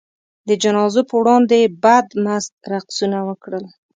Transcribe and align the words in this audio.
د 0.47 0.49
جنازو 0.63 1.01
په 1.09 1.15
وړاندې 1.21 1.55
یې 1.61 1.73
بدمست 1.83 2.51
رقصونه 2.73 3.19
وکړل. 3.29 3.65